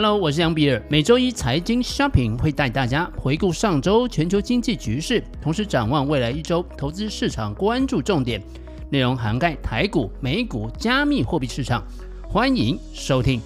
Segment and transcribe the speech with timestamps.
[0.00, 0.80] Hello，我是杨比尔。
[0.88, 8.40] 每周一财经 Shopping 会带大家回顾上周全球经济局势，同时展望未来一周投资市场关注重点，
[8.92, 11.82] 内容涵盖台股、美股、加密货币市场。
[12.28, 13.40] 欢迎收听。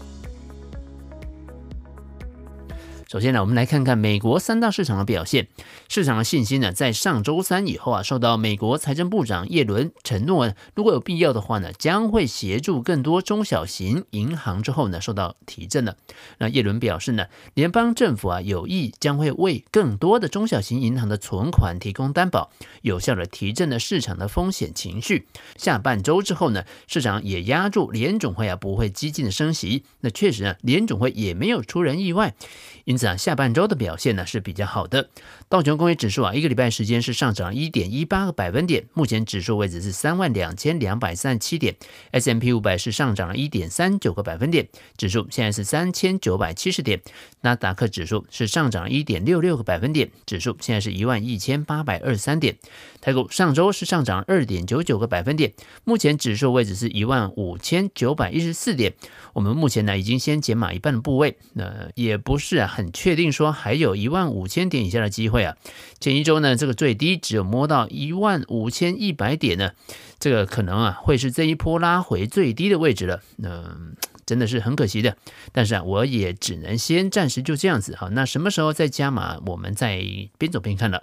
[3.12, 5.48] 首先呢，我们来看看美国三大市场的表现。
[5.86, 15.98] 市场的信心呢，在上周三以后啊，受到美国财政部长耶伦承诺，如果有必要的话呢，将会协助更多中小型银行之后呢，受到提振了。
[16.38, 22.50] 那耶伦表示呢，联邦政府啊有意将会为更多的中小型银行的存款提供担保，
[22.80, 25.26] 有效的提振了市场的风险情绪。
[25.56, 29.84] 下半周之后呢，市场也压住联总会啊不会激进的升息。
[30.00, 32.34] 那确实呢，联总会也没有出人意外，
[32.86, 35.08] 因此啊，下半周的表现呢是比较好的。
[35.48, 41.76] 道琼工业指数啊，一个礼拜时间是上涨一点一八个百分点，目前指数位置是三万两千两百三十七点。
[42.10, 47.00] S M P 五百是上涨了一点三九个百分点，指数现在是三千九百七十点。
[47.42, 52.56] 纳达克指数是上涨一点六六个百分点，指数现在是一万一千八百二十三点。
[53.00, 55.52] 台股上周是上涨二点九九个百分点，
[55.84, 58.94] 目前指数位置是一万五千九百一十四点。
[59.32, 65.56] 我们目前呢已经先减码一半的部位，那也不是很确定说还有一万五千点以下的机会啊。
[65.98, 69.72] 前一周呢这个最低只有摸到一万五千一百点呢，
[70.20, 73.20] 这个可能啊会是这一波拉回最低的位置了。
[73.36, 73.76] 那
[74.24, 75.16] 真的是很可惜的，
[75.50, 77.96] 但是啊我也只能先暂时就这样子。
[77.96, 80.00] 好，那什么时候再加码，我们再
[80.38, 81.02] 边走边看了。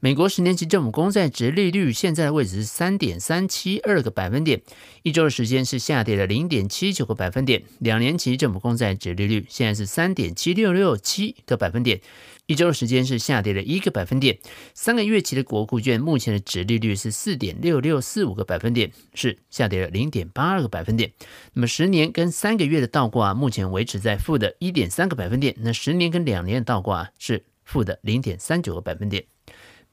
[0.00, 4.60] 美国十年期政府公债殖利率现在的位置是三点三七二个百分点，
[5.02, 7.62] 一周的时间是下跌了零点七九个百分点。
[7.78, 12.00] 两年期政府公债殖利率现在是三点七六六七个百分点，
[12.44, 14.38] 一周的时间是下跌了一个百分点。
[14.74, 21.10] 三个月期的国库券目前的殖利率是四点六六四五个百分点，是下跌了零点八二个百分点。
[21.54, 29.24] 那么十年跟三个月的倒挂目前维持在负的一点三个百分点，那十年跟两年的倒挂是负的零点三九个百分点。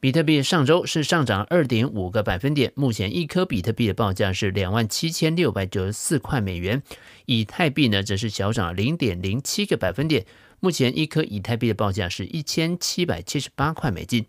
[0.03, 6.83] 比特币上周是上涨二点五个百分点，目前一颗比特币的报价是两万七千六百九十四块美元。
[7.25, 10.25] 以太币呢，则是小涨零点零七个百分点，
[10.59, 14.25] 目前一颗以太币的报价是一千七百七十八块美金。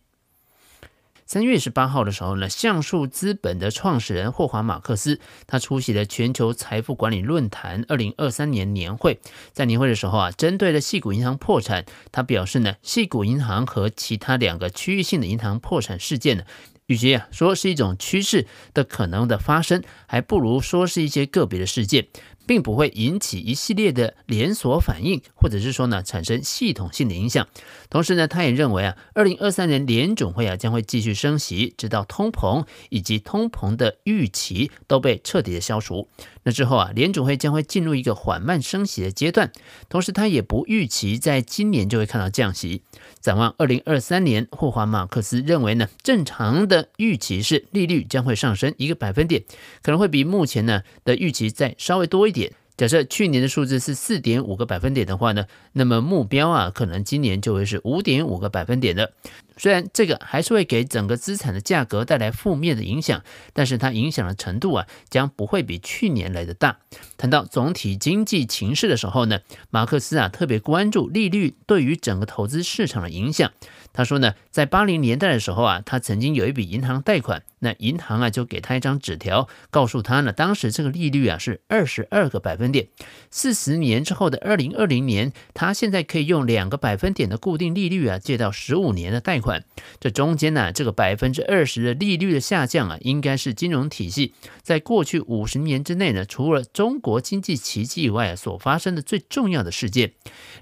[1.27, 9.19] 三月十八号的时候呢，橡树资本的创始人霍华马克思，他出席了全球财富管理论坛二零二三年年会。
[9.53, 16.45] 在年会的时候啊，针对了细谷银行破产，他表示呢，细谷银行和其他两个区域性的银行破产事件呢，
[16.87, 22.07] 与其啊说是一种趋势的可能的发生，还不如说是一些个别的事件。
[22.47, 27.47] 并不会引起一系列的连锁反应，或者是说呢，产生系统性的影响。
[27.91, 36.09] 同时呢，他也认为啊，二零二三年联总会啊将会继续升息，直到通膨以及通膨的预期都被彻底的消除。
[36.45, 39.51] 那之后啊，联准会将会进入一个缓慢升息的阶段。
[39.89, 42.83] 同时，他也不预期在今年就会看到降息。
[43.21, 49.43] 展望二零二三年，霍华马克斯认为呢，正常的预期是利率将会上升一个百分点，
[49.83, 52.53] 可能会比目前呢的预期再稍微多一点。
[52.77, 59.13] 假设去年的数字是四点五个百分点的话呢，那么目标啊，可能今年就会是五点五个百分点了。
[59.57, 63.23] 虽然这个还是会给整个资产的价格带来负面的影响，
[63.53, 66.79] 但是它影响的程度啊，将不会比去年来的大。
[67.17, 73.53] 谈到总体经济情势的时候呢，马克思啊特别关注利率对于整个投资市场的影响。
[73.93, 82.89] 他说呢，在八零年代的时候啊，他曾经有一笔银行贷款，那银行啊就给他一张纸条，告诉他呢，当时这个利率啊是二十二个百分点。
[83.31, 89.44] 四十年之后的二零二零年，他现在可以用两个百分点的固定利率啊借到十五年的贷款。
[89.45, 89.63] 款
[90.01, 94.33] 这中间呢，这个百分之二十的利率的下降啊，应该是金融体系
[94.63, 100.13] 在过去五十年之内呢，除了中国经济奇迹以外，所发生的最重要的事件。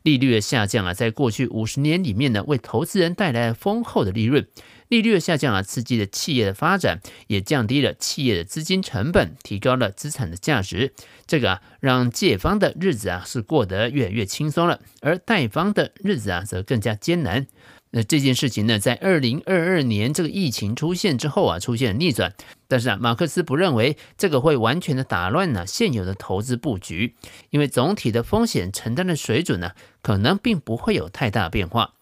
[0.03, 4.47] 利率的下降啊，在过去五十年里面呢，为投资人带来了丰厚的利润。
[4.89, 10.93] 利率的下降啊，刺激了企业的发展，也降低了企业的资金成本，提高了资产的价值。
[11.27, 17.47] 这个啊，让借方的日子啊是过得越来越轻松了，而贷方的日子啊则更加艰难。
[17.95, 22.35] 那这件事情呢，在二零二二年这个疫情出现之后啊，出现了逆转。
[22.67, 27.15] 但是啊，马克思不认为这个会完全的打乱呢现有的投资布局，
[27.51, 31.93] 因为总体的风险承担的水准呢，可能并不会有太大变化。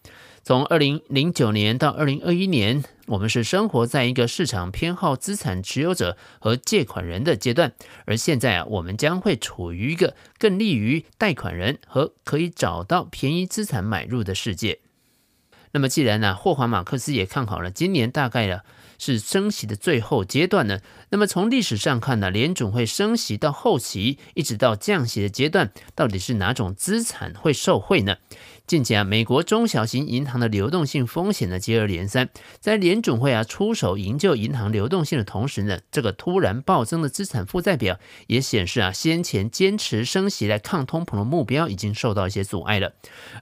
[0.43, 7.73] 从二零零九年到二零二一年，我们是生活在一个市场偏好资产持有者和借款人的阶段，
[8.05, 14.79] 而现在啊，我们将会处于一个更利于贷款人和可以找到便宜资产买入的世界。
[15.73, 18.59] 那么，既然呢，霍华马克思也看好了今年大概呢
[18.99, 20.79] 是升息的最后阶段呢？
[21.09, 28.17] 那么从历史上看呢，联准会升息到后期，一直到降息的阶段，到底是哪种资产会受惠呢？
[28.71, 32.29] 近期啊，美国中小型银行的流动性风险呢接二连三，
[32.61, 42.93] 在联准会啊出手营救银行流动性的同时呢，这个突然暴增的资产负债表也显示啊，先前坚持升息来抗通膨的目标已经受到一些阻碍了。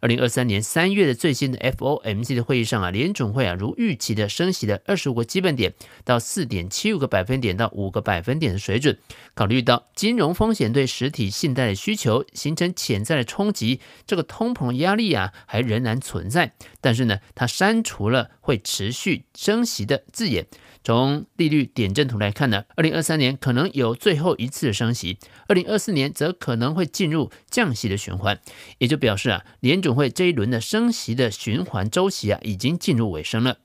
[0.01, 8.97] 二零二三年三月的最新的 FOMC 的会议上啊，联准会啊如预期的升息了二十五个基本点到四点七五个百分点到五个百分点的水准。
[9.35, 15.18] 考虑到金融风险对实体信贷的需求形成潜在的冲击，这个通膨压力啊。
[15.45, 20.47] 还仍然存在，但是呢，它删除了会持续升息的字眼。
[20.81, 28.39] 从利率点阵图来看呢，二零二三年可能有最后一次的升息，二零二四年则可能会进入降息的循环，
[28.77, 33.57] 也就表示啊，联准会这一轮的升息的循环周期啊，已经进入尾声了。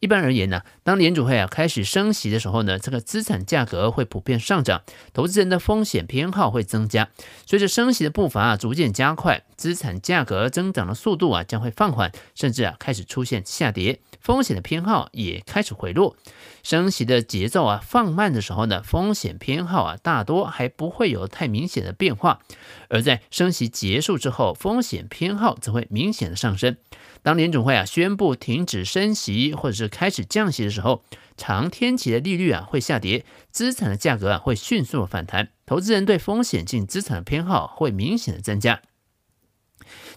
[0.00, 4.82] 一般而言呢，当联储会啊开始升息的时候呢，这个资产价格会普遍上涨，
[5.12, 7.08] 投资人的风险偏好会增加。
[7.46, 16.16] 随着升息的步伐啊逐渐加快，资产价格增长的速度啊将会放缓，甚至啊开始出现下跌，风险的偏好也开始回落。
[16.64, 22.40] 升息的节奏啊放慢的时候呢，风险偏好啊大多还不会有太明显的变化，
[22.88, 26.76] 而在升息结束之后，风险偏好则会明显的上升。
[27.24, 31.04] 当联准会啊宣布停止升息或者是开始降息的时候，
[31.36, 38.82] 长天期的利率啊会下跌，资产的价格啊会迅速的反弹，投资人对风险性资产的偏好会明显的增加。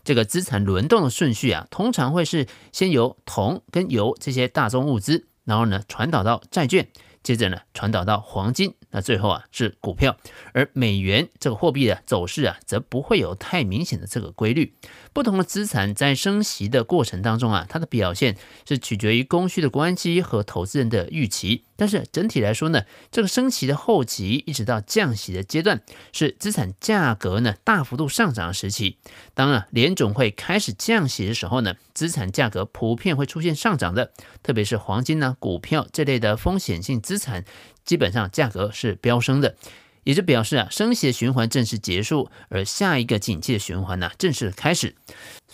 [0.03, 6.87] 这个资产轮动的顺序啊，通常会是先由铜跟油这些大宗物资，然后呢传导到债券。
[7.23, 10.15] 接着呢，传导到黄金，那最后啊是股票，
[10.53, 14.73] 而美元这个货币的走势啊，则不会有太明显的这个规律。
[15.11, 21.65] 不同的资产在升息的过程当中啊，它的表现是取决于供需的关系和投资人的预期。
[21.77, 25.81] 但是整体来说呢，这个升息的后期一直到降息的阶段，
[26.13, 28.97] 是资产价格呢大幅度上涨的时期。
[29.33, 37.43] 当啊联总会开始降息的时候呢，资产价格普遍会出现上涨的，特别是黄金呢、股票这类的风险性资产，
[37.85, 39.55] 基本上价格是飙升的。
[40.03, 44.93] 也就表示啊，升息的循环正式结束，而下一个景气的循环呢，正式开始。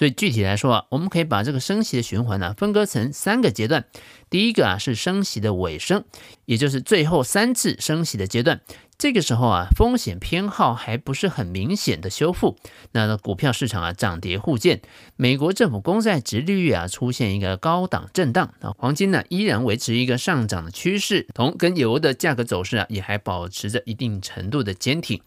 [0.01, 3.85] 所以具体来说啊，我们可以把这个升息的循环呢，分割成三个阶段。
[4.31, 6.03] 第一个啊，是升息的尾声，
[6.45, 8.61] 也就是最后三次升息的阶段。
[8.97, 12.57] 这个时候啊，风险偏好还不是很明显的修复，
[12.93, 14.81] 那股票市场啊涨跌互见，
[15.17, 25.21] 美国政府公债殖利率啊出现一个高档震荡啊，黄金呢依然维持一个上涨的趋势，铜跟油的价格走势啊也还保持着一定程度的坚挺。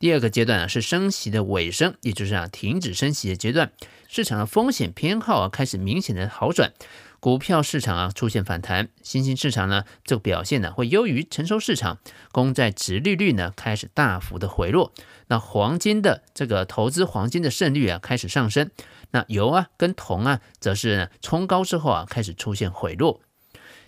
[0.00, 3.70] 第二个阶段啊是升息的尾声，也就是啊停止升息的阶段，
[4.08, 6.72] 市场的风险偏好啊开始明显的好转。
[7.20, 11.98] 股票市场啊出现反弹，新兴市场呢这个表现呢会优于成熟市场，
[12.32, 14.94] 公债殖利率呢开始大幅的回落，
[15.26, 18.70] 那黄金的这个投资黄金的胜率啊开始上升，
[19.10, 23.20] 那油啊跟铜啊则是呢冲高之后啊开始出现回落。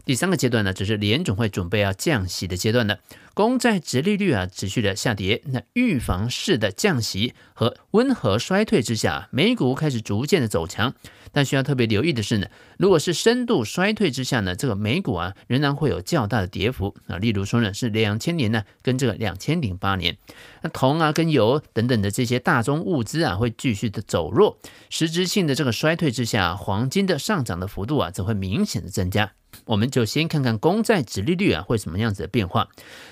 [0.05, 2.99] 第三个阶段呢，只是联总会准备要降息的阶段了。
[3.35, 10.95] 公债殖利率啊持续的下跌，那预防式的降息和温和衰退之下，美股开始逐渐的走强。
[11.35, 17.17] 但需要特别留意的是呢，如果是深度衰退之下呢，这个美股啊仍然会有较大的跌幅啊。
[17.17, 20.19] 例如说呢，是两千年呢跟这个两千零八年，
[20.63, 24.59] 那铜啊跟油等等的这些大宗物资啊会继续的走弱。
[24.91, 29.33] 实质性的这个衰退之下，黄金的上涨的幅度啊则会明显的增加。
[29.65, 32.69] 我们就先看看公债殖利率啊会什么样子的变化。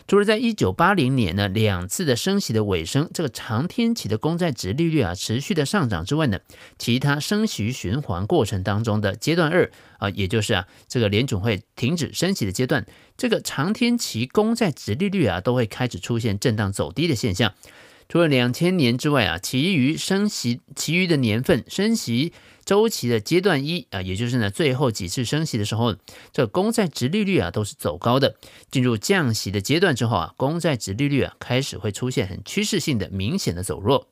[0.08, 6.40] 除了在一九八零年呢两次的升息的尾声，这个长天期的公债殖利率啊持续的上涨之外呢，
[6.78, 12.84] 其他升息循环过程当中的阶段二啊，也就是啊这个联总会停止升息的阶段，
[13.16, 17.54] 这个长天期公债殖利率啊都会开始出现震荡走低的现象。
[18.08, 22.32] 除了两千年之外啊，其余升息其余的年份升息。
[22.64, 25.96] 周期的阶段一啊，也就是呢最后几次升息的时候，
[26.32, 28.36] 这公债殖利率啊都是走高的。
[28.70, 34.08] 进入降息的阶段之后啊，公债殖利率啊开始会出现很趋势性的明显的走弱。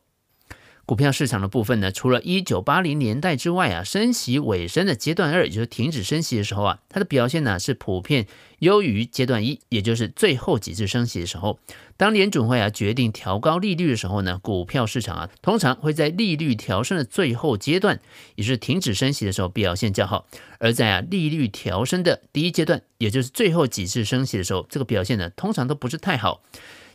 [0.87, 8.27] 股票市场的部分呢，除了一九八零年代之外啊，升息尾声的阶段二，也就是停止升息的时候啊，它的表现呢是普遍
[8.61, 11.59] 优于阶段一，也就是最后几次升息的时候。
[11.99, 18.01] 当联准会啊决定调高利率的时候呢，股票市场啊通常会在利率调升的最后阶段，
[18.37, 20.25] 也是停止升息的时候表现较好；
[20.61, 26.41] 而在啊利率调升的第一阶段，也就是最后几次升息的时候，这个表现呢通常都不是太好。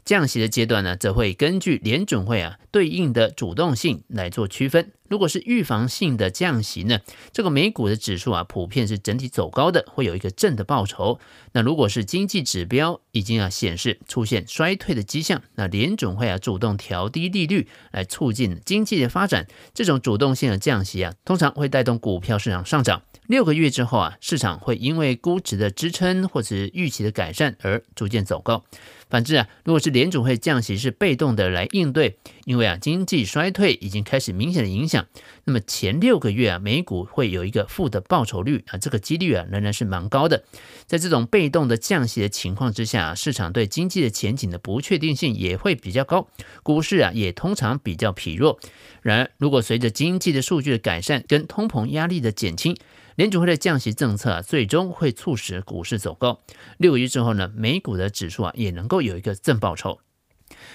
[0.06, 4.92] 降息的阶段呢，则会根据联准会啊对应的主动性来做区分。
[5.10, 7.00] 如果是预防性的降息呢，
[7.32, 11.20] 这个美股的指数啊普遍是整体走高的，会有一个正的报酬。
[11.52, 23.04] 那如果是经济指标已经啊显示出现衰退的迹象，那联准会啊主动调低利率来促进经济的发展，这种主动性的降息啊，通常会带动股票市场上涨。
[23.28, 28.66] 六个月之后啊，市场会因为估值的支撑或者预期的改善而逐渐走高。
[29.14, 35.06] 反之啊，如果是联准会降息是被动的来应对，因为啊经济衰退已经开始明显的影响，
[35.44, 40.44] 那么前六个月啊美股会有一个负的报酬率啊，这个几率啊仍然是蛮高的。
[40.88, 46.28] 在这种被动的降息的情况之下，市场对经济的前景的不确定性也会比较高，
[46.64, 48.60] 股市啊也通常比较疲弱。
[49.04, 52.76] 然而，如果随着经济的数据的改善跟通膨压力的减轻，
[53.16, 56.42] 联储会的降息政策啊，最终会促使股市走高。
[56.78, 60.00] 六个月之后呢，美股的指数啊也能够有一个正报酬。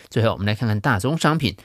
[0.09, 1.57] 最后，我们来看看大宗商品，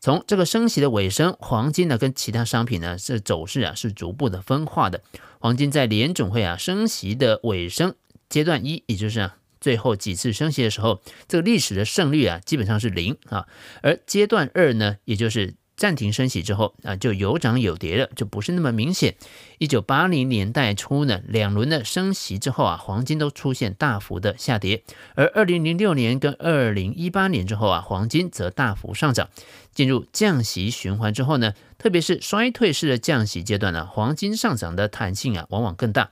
[0.00, 5.02] 从这个升息的尾声，黄金呢跟其他商品呢，这走势啊是逐步的分化的。
[5.38, 7.94] 黄金在联准会啊升息的尾声
[8.28, 13.46] 阶段一，也就是啊最后几次升息的时候，这个历史的胜率啊基本上是零啊。
[13.82, 19.16] 而阶段二呢，也就是暂停升息之后啊，就有涨有跌了，就不是那么明显。
[19.58, 24.84] 一九八零年代初呢，两轮的升息之后啊，黄金都出现大幅的下跌。
[25.16, 29.28] 而二零零六年跟二零一八年之后啊，黄金则大幅上涨。
[29.74, 36.10] 进入降息循环之后呢，特别是衰退式的降息阶段呢，黄金上涨的弹性啊，往往更大。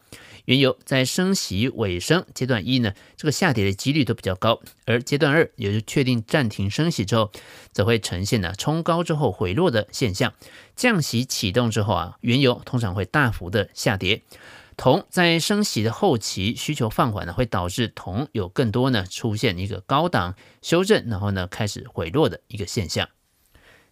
[0.50, 7.30] 原油在升息尾声阶段一呢，这个下跌的几率都比较高，而阶段二，也就确定暂停升息之后，
[7.70, 10.34] 则会呈现呢冲高之后回落的现象。
[10.74, 14.22] 降息启动之后啊，原油通常会大幅的下跌。
[14.76, 23.08] 铜在升息的后期需求放缓呢，会导致铜有更多呢出现一个高档修正，然后呢开始回落的一个现象。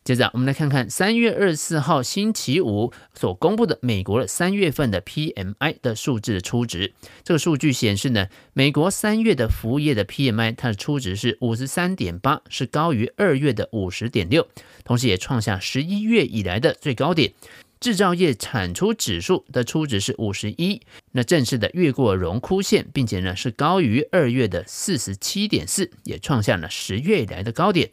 [0.09, 6.95] 接着，我们来看看三月二十四号星期五所公布的美国的三月份的 PMI 的数字的初值。
[7.23, 14.49] 这个数据显示呢，美国三月的服务业的 PMI 它的初值是五十三点八，是高于二月的五十点六，
[14.83, 17.35] 同时也创下十一月以来的最高点。
[17.79, 20.81] 制造业产出指数的初值是五十一，
[21.13, 27.91] 那正式的越过荣枯线，并且呢是高于二月的四十七点四，也创下了十月以来的高点。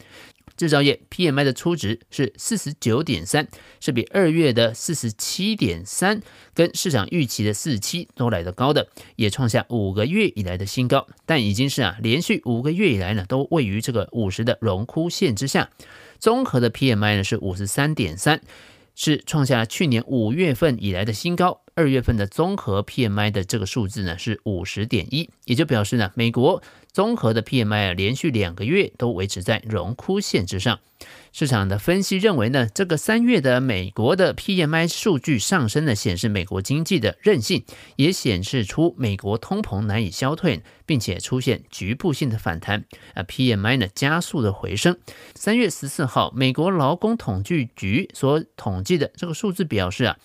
[0.57, 3.47] 制造业 PMI 的初值是四十九点三，
[3.79, 6.21] 是比二月的四十七点三
[6.53, 11.07] 跟市场预期的四十七都来得高的，也创下五个月以来的新高。
[11.25, 15.69] 但已经是啊连续五个月以来呢都位于这个五十的荣枯线之下。
[16.19, 18.41] 综合的 PMI 呢是五十三点三，
[18.95, 21.62] 是创下了去年五月份以来的新高。
[21.75, 26.63] 二月份的综合 PMI 的这个数字呢是五十点一，也就表示呢美国
[26.95, 30.79] 综合的 PMI 啊连续两个月都维持在荣枯线之上。
[31.33, 37.65] 市场的分析认为呢，这个三月的美国的 PMI 数据上升呢，显示美国经济的韧性，
[37.97, 44.97] 也显示出美国通膨难以消退，并且出现局部性的反弹啊，PMI 呢加速的回升。
[45.35, 50.17] 三月十四号，美国劳工统计局所统计的这个数字表示啊。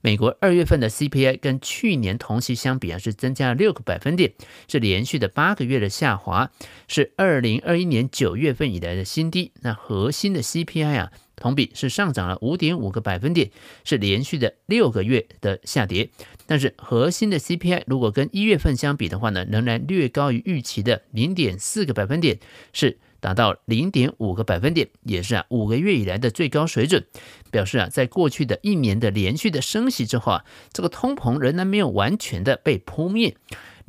[0.00, 4.32] 美国二月份的 CPI 跟去年同期相比啊，是增加了六个百分点，
[4.68, 6.50] 是连续的八个月的下滑，
[6.88, 9.52] 是二零二一年九月份以来的新低。
[9.62, 13.50] 那核心的 CPI 啊，同比是上涨了五点五个百分点，
[13.84, 16.10] 是连续的六个月的下跌。
[16.46, 22.38] 但是核心的 CPI 如果跟一月份相比的话呢，仍然略高于预期的零点四个百分点，
[22.72, 22.98] 是。
[23.20, 27.04] 达到零点五个百分点，也是啊五个月以来的最高水准，
[27.50, 33.34] 表示啊在过去的一年的连续的升息之后啊，这个通膨仍然没有完全的被扑灭。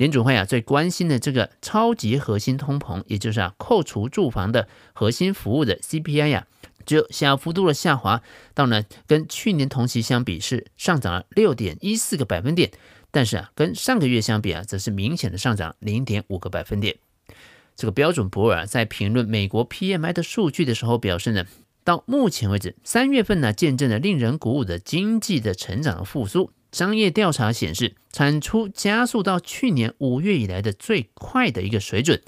[0.00, 6.46] 联储会啊最关心的这个超级核心通膨，也就是啊扣除住房的核心服务的 CPI 呀，
[6.86, 8.22] 只有小幅度的下滑，
[8.54, 12.70] 到呢跟去年同期相比是上涨了六点一四个百分点，
[13.10, 16.96] 但是啊跟上个月相比啊，则是明显的上涨零点五个百分点。
[17.76, 21.44] 这个标准普尔在评论美国 PMI 的数据的时候表示呢，
[21.84, 26.50] 到目前为止，三月份呢见证了令人鼓舞的经济的成长的复苏。
[26.72, 32.20] 商业调查显示，产出加速到去年五月以来的最快的一个水准。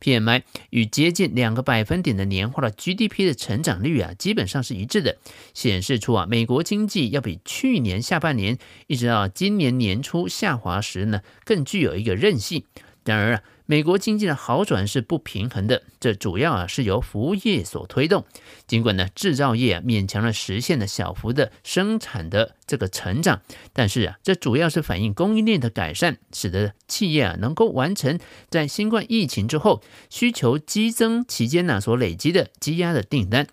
[0.00, 5.18] PMI 与接近两个百分点的年化的 GDP 的成长率啊，基本上是一致的，
[5.52, 12.64] 显示出啊，美国经济要比去年下半年一直到今年年初下滑时呢，更具有一个韧性。
[13.04, 13.42] 然而啊。
[13.66, 18.24] 美国经济的好转是不平衡的，这主要啊是由服务业所推动。
[18.66, 23.42] 尽管呢制造业啊勉强的实现了小幅的生产的这个成长，
[23.72, 33.46] 但是啊这主要是反映供应链的改善，使得企业啊能够完成在新冠疫情之后需求激增期间呢所累积的积压的订单。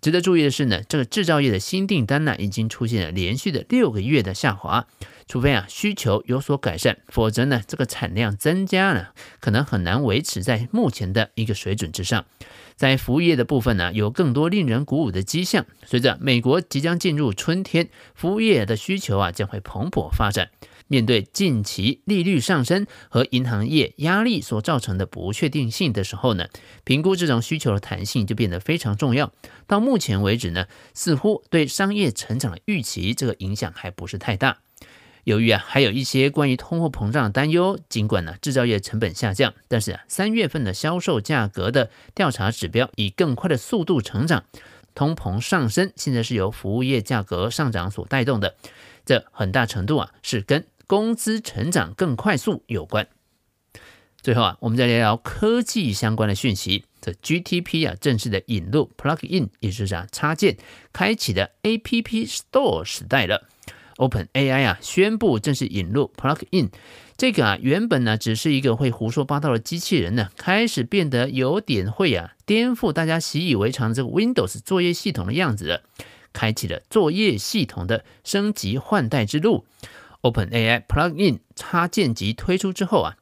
[0.00, 4.88] 值得注意的是呢，这个制造业的新订单呢已经出现了连续的六个月的下滑。
[5.30, 9.06] 除非啊需求有所改善，否则呢这个产量增加呢
[9.38, 12.26] 可能很难维持在目前的一个水准之上。
[12.74, 15.66] 在服务业的部分呢，有更多令人鼓舞的迹象。
[15.86, 20.50] 随着美国即将进入春天，服务业的需求啊将会蓬勃发展。
[20.88, 26.48] 面对近期利率上升和银行业压力所造成的不确定性的时候呢，
[26.82, 29.32] 评估这种需求的弹性就变得非常重要。
[29.68, 34.58] 到目前为止呢，似乎对商业成长的预期这个影响还不是太大。
[35.30, 44.44] 由于啊，还有一些关于通货膨胀的担忧，尽管呢制造业成本下降，但是啊三月份的销售价格的调查指标以更快的速度成长，
[44.92, 48.56] 通膨上升现在是由服务业价格上涨所带动的，
[49.06, 53.06] 这很大程度啊是跟工资成长更快速有关。
[54.20, 60.58] 最后啊，我们再聊聊科技相关的讯息，这 GTP 啊正式的引入 Plug-in，也就是啊插件，
[60.92, 63.46] 开启的 App Store 时代了。
[64.00, 66.70] OpenAI 啊宣布正式引入 Plug-in，
[67.18, 75.82] 这个啊原本呢只是一个会胡说八道的机器人呢，开始变得有点会啊颠覆大家习以为常这个 Windows 作业系统的样子了，
[76.32, 79.66] 开启了作业系统的升级换代之路。
[80.22, 83.16] OpenAI Plug-in 插件集推出之后啊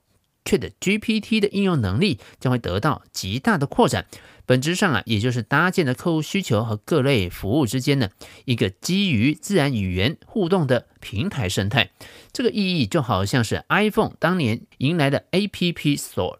[0.44, 4.06] ，ChatGPT 的应用能力将会得到极大的扩展。
[4.48, 8.10] 本质上啊，也就是搭建了客户需求和各类服务之间的
[8.46, 11.90] 一个基于自然语言互动的平台生态。
[12.32, 16.38] 这个意义就好像是 iPhone 当年迎来的 App Store，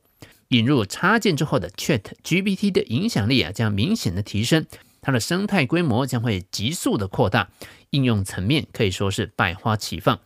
[0.48, 4.64] 引入插件之后的 ChatGPT 的影响力啊，将明显的提升，
[5.02, 7.50] 它的生态规模将会急速的扩大，
[7.90, 10.18] 应用层面可以说是百花齐放。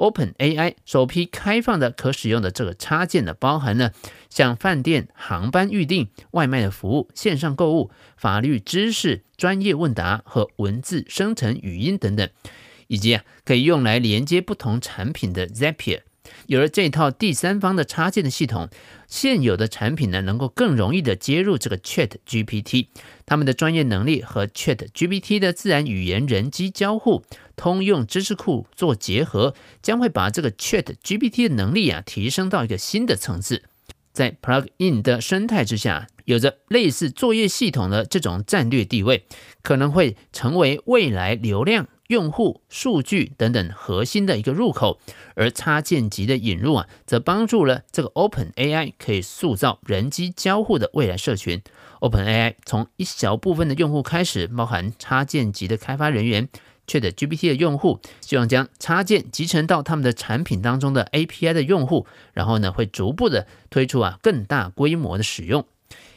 [0.00, 3.92] OpenAI 首批开放的可使用的这个插件呢，包含了
[4.30, 12.26] 像饭店、航班预订、外卖的服务、线上购物、法律知识、专业问答和文字生成语音等等，
[12.86, 16.00] 以及啊可以用来连接不同产品的 Zapier。
[16.46, 18.68] 有了这套第三方的插件的系统，
[19.08, 22.86] 现有的产品呢能够更容易的接入这个 Chat GPT，
[23.26, 27.24] 他们的专业能力和 Chat GPT 的自然语言人机交互、
[27.60, 33.64] 通用知识库做结合，将会把这个 Chat GPT 的能力啊提升到一个新的层次。
[34.14, 39.26] 在 Plug-in 的生态之下，有着类似作业系统的这种战略地位，
[39.62, 41.86] 可能会成为未来流量。
[42.06, 44.98] 用户数据等等核心的一个入口，
[45.36, 51.62] 而插件级的引入啊，则帮助了这个 OpenAI 可以塑造人机交互的未来社群。
[52.00, 56.48] OpenAI 从一小部分的用户开始，包含插件级的开发人员、
[56.90, 65.64] ChatGPT 的用户，希望将插件集成到他们的产品当中的 API 的用户，然后呢，会逐步的推出啊更大规模的使用。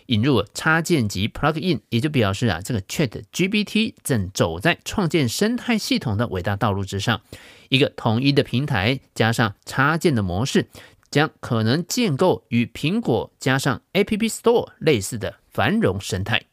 [0.07, 7.21] 引入插件集 Plug-in，也就表示啊，这个 ChatGPT 正走在创建生态系统的伟大道路之上。
[7.69, 10.67] 一个统一的平台加上插件的模式，
[11.09, 16.43] 将可能建构与苹果加上 App Store 类似的繁荣生态。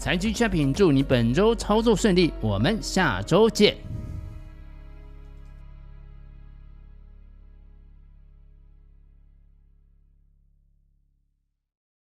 [0.00, 3.89] 财经 Shopping 祝你本周操作顺利，我们下周见。